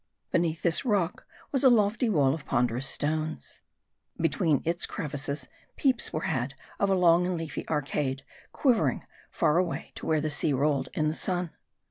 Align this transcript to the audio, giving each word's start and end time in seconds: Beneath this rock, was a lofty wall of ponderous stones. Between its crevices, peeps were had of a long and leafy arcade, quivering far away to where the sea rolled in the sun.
Beneath 0.31 0.63
this 0.63 0.83
rock, 0.83 1.27
was 1.51 1.63
a 1.63 1.69
lofty 1.69 2.09
wall 2.09 2.33
of 2.33 2.43
ponderous 2.47 2.87
stones. 2.87 3.61
Between 4.17 4.63
its 4.65 4.87
crevices, 4.87 5.47
peeps 5.75 6.11
were 6.11 6.21
had 6.21 6.55
of 6.79 6.89
a 6.89 6.95
long 6.95 7.27
and 7.27 7.37
leafy 7.37 7.69
arcade, 7.69 8.23
quivering 8.51 9.05
far 9.29 9.57
away 9.59 9.91
to 9.93 10.07
where 10.07 10.19
the 10.19 10.31
sea 10.31 10.53
rolled 10.53 10.89
in 10.95 11.07
the 11.07 11.13
sun. 11.13 11.51